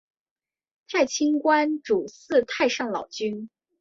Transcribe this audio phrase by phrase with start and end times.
[0.87, 3.51] 太清观主祀太上老君。